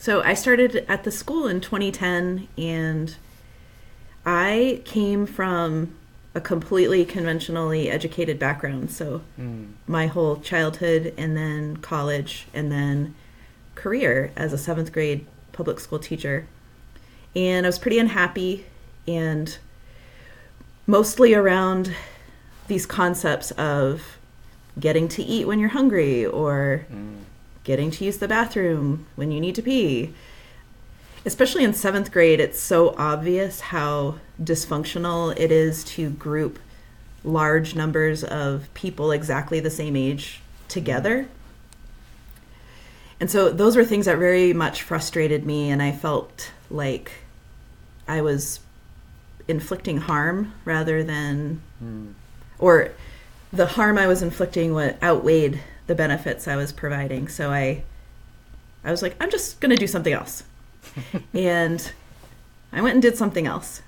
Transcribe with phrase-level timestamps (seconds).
[0.00, 3.14] So I started at the school in 2010, and
[4.24, 5.94] I came from
[6.34, 8.90] a completely conventionally educated background.
[8.90, 9.72] So Mm.
[9.86, 13.14] my whole childhood, and then college, and then
[13.74, 16.46] career as a seventh grade public school teacher.
[17.36, 18.64] And I was pretty unhappy,
[19.06, 19.58] and
[20.86, 21.94] mostly around
[22.68, 24.16] these concepts of
[24.78, 27.16] getting to eat when you're hungry or Mm.
[27.64, 30.14] Getting to use the bathroom when you need to pee.
[31.24, 36.58] Especially in seventh grade, it's so obvious how dysfunctional it is to group
[37.22, 41.26] large numbers of people exactly the same age together.
[43.20, 47.12] And so those were things that very much frustrated me, and I felt like
[48.08, 48.60] I was
[49.46, 52.14] inflicting harm rather than, Mm.
[52.58, 52.92] or
[53.52, 57.26] the harm I was inflicting what outweighed the benefits I was providing.
[57.26, 57.82] So I,
[58.84, 60.44] I was like, I'm just going to do something else,
[61.34, 61.92] and
[62.72, 63.82] I went and did something else.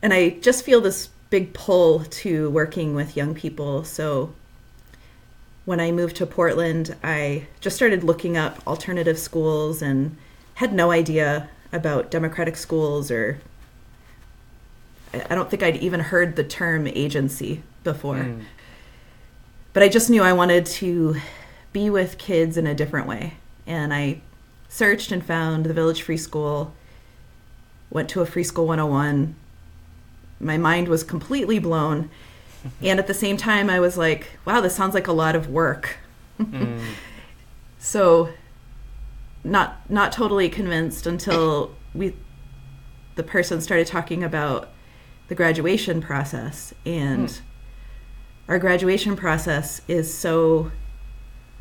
[0.00, 3.84] And I just feel this big pull to working with young people.
[3.84, 4.32] So
[5.66, 10.16] when I moved to Portland, I just started looking up alternative schools and
[10.54, 13.40] had no idea about democratic schools or
[15.12, 18.16] I don't think I'd even heard the term agency before.
[18.16, 18.44] Mm.
[19.76, 21.16] But I just knew I wanted to
[21.74, 23.34] be with kids in a different way.
[23.66, 24.22] And I
[24.70, 26.72] searched and found the Village Free School,
[27.90, 29.36] went to a Free School 101.
[30.40, 32.08] My mind was completely blown.
[32.80, 35.50] and at the same time, I was like, wow, this sounds like a lot of
[35.50, 35.98] work.
[36.40, 36.80] Mm.
[37.78, 38.30] So
[39.44, 42.16] not not totally convinced until we
[43.14, 44.70] the person started talking about
[45.28, 47.42] the graduation process and Hmm.
[48.48, 50.70] Our graduation process is so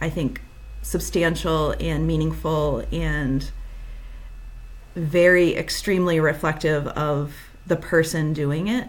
[0.00, 0.42] I think
[0.82, 3.50] substantial and meaningful and
[4.94, 7.34] very extremely reflective of
[7.66, 8.88] the person doing it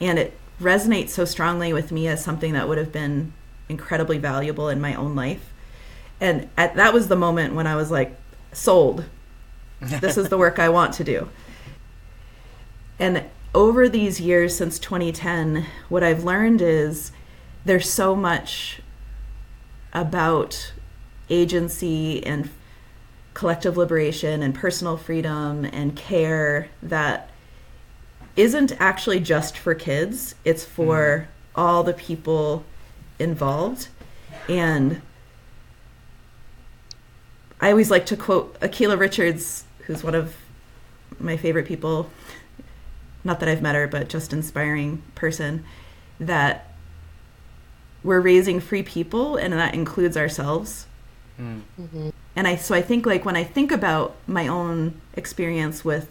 [0.00, 3.32] and it resonates so strongly with me as something that would have been
[3.68, 5.52] incredibly valuable in my own life
[6.20, 8.16] and at, that was the moment when I was like
[8.52, 9.04] sold.
[9.80, 11.28] This is the work I want to do.
[12.98, 13.24] And
[13.54, 17.12] over these years since 2010, what I've learned is
[17.64, 18.80] there's so much
[19.92, 20.72] about
[21.30, 22.48] agency and
[23.34, 27.30] collective liberation and personal freedom and care that
[28.36, 31.60] isn't actually just for kids, it's for mm-hmm.
[31.60, 32.64] all the people
[33.18, 33.88] involved.
[34.48, 35.02] And
[37.60, 40.36] I always like to quote Akilah Richards, who's one of
[41.18, 42.10] my favorite people.
[43.24, 45.64] Not that I've met her, but just inspiring person.
[46.20, 46.67] That
[48.02, 50.86] we're raising free people, and that includes ourselves.
[51.40, 52.12] Mm.
[52.34, 56.10] And I so I think like when I think about my own experience with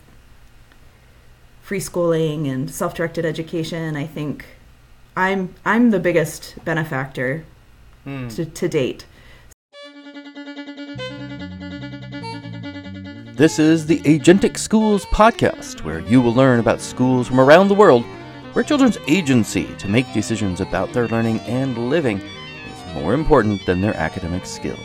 [1.62, 4.46] free schooling and self-directed education, I think
[5.16, 7.44] I'm I'm the biggest benefactor
[8.08, 8.34] Mm.
[8.34, 9.06] to, to date.
[13.36, 17.75] This is the Agentic Schools podcast, where you will learn about schools from around the
[17.75, 18.06] world
[18.57, 23.81] where children's agency to make decisions about their learning and living is more important than
[23.81, 24.79] their academic skills.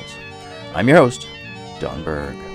[0.75, 1.27] I'm your host,
[1.81, 2.52] Don Berg.